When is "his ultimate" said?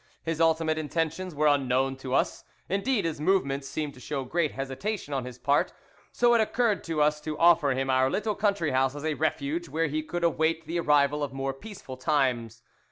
0.23-0.79